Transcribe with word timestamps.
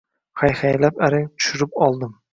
Hay-haylab 0.41 1.03
arang 1.09 1.31
tushirib 1.37 1.79
oldim 1.89 2.21